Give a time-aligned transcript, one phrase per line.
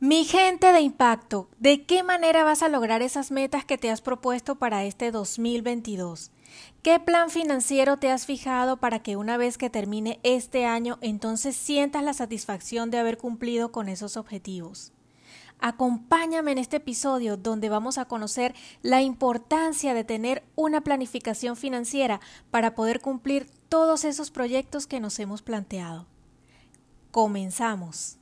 [0.00, 4.00] Mi gente de impacto, ¿de qué manera vas a lograr esas metas que te has
[4.00, 6.30] propuesto para este 2022?
[6.82, 11.56] ¿Qué plan financiero te has fijado para que una vez que termine este año entonces
[11.56, 14.92] sientas la satisfacción de haber cumplido con esos objetivos?
[15.58, 22.20] Acompáñame en este episodio donde vamos a conocer la importancia de tener una planificación financiera
[22.52, 26.06] para poder cumplir todos esos proyectos que nos hemos planteado.
[27.10, 28.18] Comenzamos.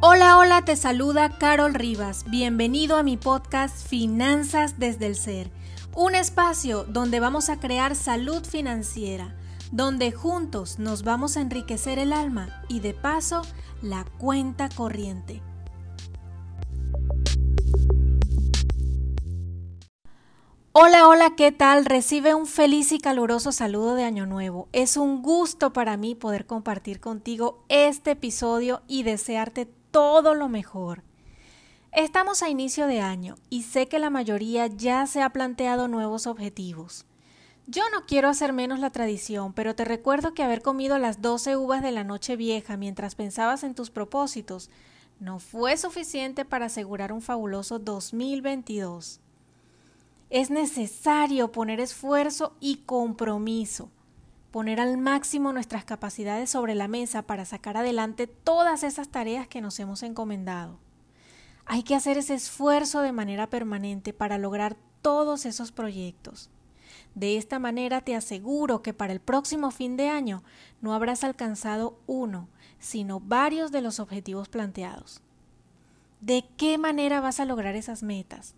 [0.00, 2.24] Hola, hola, te saluda Carol Rivas.
[2.30, 5.50] Bienvenido a mi podcast Finanzas desde el Ser,
[5.92, 9.34] un espacio donde vamos a crear salud financiera,
[9.72, 13.42] donde juntos nos vamos a enriquecer el alma y de paso
[13.82, 15.42] la cuenta corriente.
[20.72, 21.86] Hola, hola, ¿qué tal?
[21.86, 24.68] Recibe un feliz y caluroso saludo de Año Nuevo.
[24.72, 31.02] Es un gusto para mí poder compartir contigo este episodio y desearte todo lo mejor.
[31.90, 36.26] Estamos a inicio de año y sé que la mayoría ya se ha planteado nuevos
[36.26, 37.06] objetivos.
[37.66, 41.56] Yo no quiero hacer menos la tradición, pero te recuerdo que haber comido las doce
[41.56, 44.68] uvas de la noche vieja mientras pensabas en tus propósitos
[45.18, 49.22] no fue suficiente para asegurar un fabuloso 2022.
[50.30, 53.90] Es necesario poner esfuerzo y compromiso
[54.50, 59.60] poner al máximo nuestras capacidades sobre la mesa para sacar adelante todas esas tareas que
[59.60, 60.78] nos hemos encomendado.
[61.66, 66.50] Hay que hacer ese esfuerzo de manera permanente para lograr todos esos proyectos.
[67.14, 70.42] De esta manera te aseguro que para el próximo fin de año
[70.80, 72.48] no habrás alcanzado uno,
[72.78, 75.20] sino varios de los objetivos planteados.
[76.20, 78.54] ¿De qué manera vas a lograr esas metas?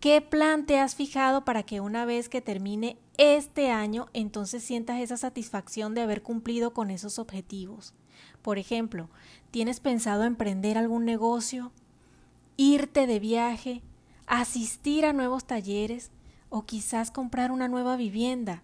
[0.00, 4.98] ¿Qué plan te has fijado para que una vez que termine este año entonces sientas
[4.98, 7.92] esa satisfacción de haber cumplido con esos objetivos?
[8.40, 9.10] Por ejemplo,
[9.50, 11.70] ¿tienes pensado emprender algún negocio?
[12.56, 13.82] ¿Irte de viaje?
[14.26, 16.10] ¿Asistir a nuevos talleres?
[16.48, 18.62] ¿O quizás comprar una nueva vivienda?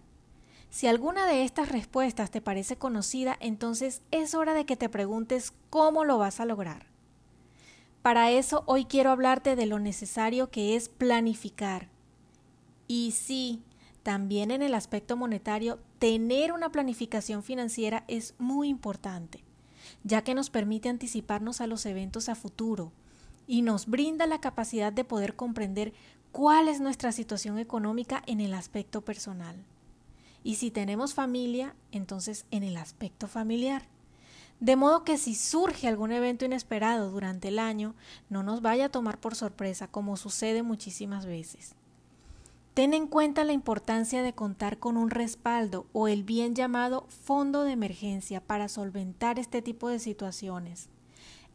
[0.71, 5.53] Si alguna de estas respuestas te parece conocida, entonces es hora de que te preguntes
[5.69, 6.96] cómo lo vas a lograr.
[8.07, 11.89] Para eso hoy quiero hablarte de lo necesario que es planificar.
[12.87, 13.61] Y sí,
[14.01, 19.43] también en el aspecto monetario, tener una planificación financiera es muy importante,
[20.05, 22.93] ya que nos permite anticiparnos a los eventos a futuro
[23.45, 25.91] y nos brinda la capacidad de poder comprender
[26.31, 29.57] cuál es nuestra situación económica en el aspecto personal.
[30.45, 33.96] Y si tenemos familia, entonces en el aspecto familiar.
[34.59, 37.93] De modo que si surge algún evento inesperado durante el año,
[38.29, 41.75] no nos vaya a tomar por sorpresa, como sucede muchísimas veces.
[42.73, 47.63] Ten en cuenta la importancia de contar con un respaldo o el bien llamado fondo
[47.63, 50.89] de emergencia para solventar este tipo de situaciones.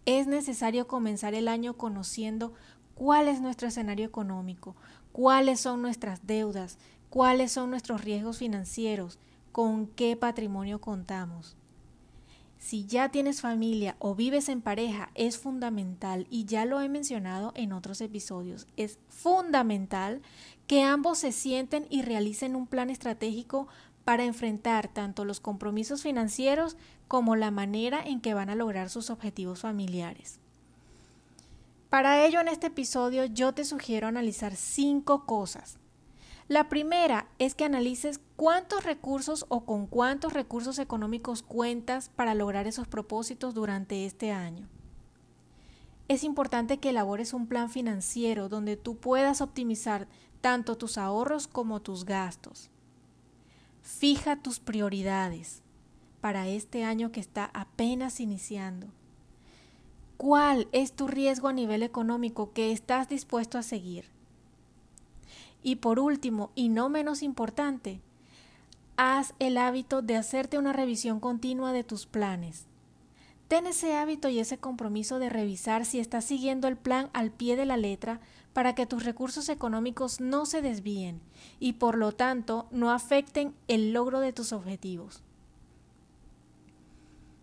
[0.04, 2.52] Es necesario comenzar el año conociendo
[2.94, 4.74] cuál es nuestro escenario económico,
[5.12, 9.18] cuáles son nuestras deudas, cuáles son nuestros riesgos financieros,
[9.52, 11.56] con qué patrimonio contamos.
[12.62, 17.52] Si ya tienes familia o vives en pareja, es fundamental, y ya lo he mencionado
[17.56, 20.22] en otros episodios, es fundamental
[20.68, 23.66] que ambos se sienten y realicen un plan estratégico
[24.04, 26.76] para enfrentar tanto los compromisos financieros
[27.08, 30.38] como la manera en que van a lograr sus objetivos familiares.
[31.90, 35.78] Para ello en este episodio yo te sugiero analizar cinco cosas
[36.52, 42.66] la primera es que analices cuántos recursos o con cuántos recursos económicos cuentas para lograr
[42.66, 44.68] esos propósitos durante este año.
[46.08, 50.08] Es importante que elabores un plan financiero donde tú puedas optimizar
[50.42, 52.68] tanto tus ahorros como tus gastos.
[53.80, 55.62] Fija tus prioridades
[56.20, 58.88] para este año que está apenas iniciando.
[60.18, 64.12] ¿Cuál es tu riesgo a nivel económico que estás dispuesto a seguir?
[65.62, 68.00] Y por último, y no menos importante,
[68.96, 72.66] haz el hábito de hacerte una revisión continua de tus planes.
[73.48, 77.54] Ten ese hábito y ese compromiso de revisar si estás siguiendo el plan al pie
[77.54, 78.20] de la letra
[78.52, 81.20] para que tus recursos económicos no se desvíen
[81.60, 85.22] y por lo tanto no afecten el logro de tus objetivos.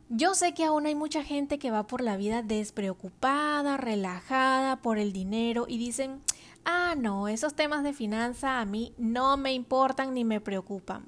[0.09, 4.97] Yo sé que aún hay mucha gente que va por la vida despreocupada, relajada por
[4.97, 6.21] el dinero y dicen,
[6.65, 11.05] ah, no, esos temas de finanza a mí no me importan ni me preocupan.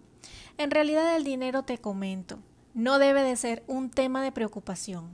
[0.58, 2.40] En realidad el dinero te comento,
[2.74, 5.10] no debe de ser un tema de preocupación.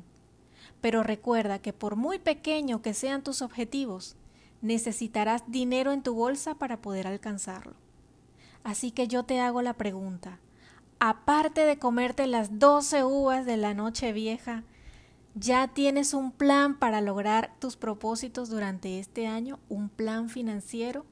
[0.82, 4.16] Pero recuerda que por muy pequeño que sean tus objetivos,
[4.62, 7.74] necesitarás dinero en tu bolsa para poder alcanzarlo.
[8.64, 10.40] Así que yo te hago la pregunta,
[11.00, 14.64] aparte de comerte las 12 uvas de la noche vieja,
[15.40, 21.06] ya tienes un plan para lograr tus propósitos durante este año, un plan financiero.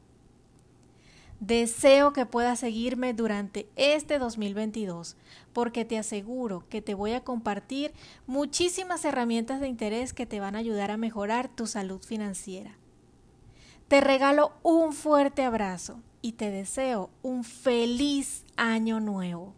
[1.40, 5.16] Deseo que puedas seguirme durante este 2022
[5.54, 7.94] porque te aseguro que te voy a compartir
[8.26, 12.78] muchísimas herramientas de interés que te van a ayudar a mejorar tu salud financiera.
[13.88, 19.54] Te regalo un fuerte abrazo y te deseo un feliz año nuevo.